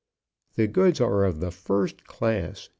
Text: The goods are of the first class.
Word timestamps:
The 0.55 0.65
goods 0.65 0.99
are 0.99 1.23
of 1.25 1.41
the 1.41 1.51
first 1.51 2.05
class. 2.05 2.69